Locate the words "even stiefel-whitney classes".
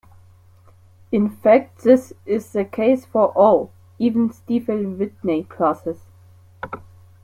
3.99-6.05